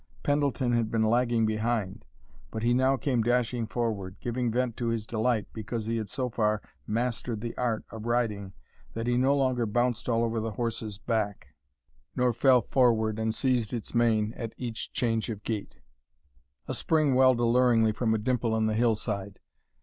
[0.23, 2.05] Pendleton had been lagging behind,
[2.49, 6.27] but he now came dashing forward, giving vent to his delight because he had so
[6.27, 8.51] far mastered the art of riding
[8.95, 11.49] that he no longer bounced all over the horse's back
[12.15, 15.77] nor fell forward and seized its mane at each change of gait.
[16.67, 19.39] A spring welled alluringly from a dimple in the hillside.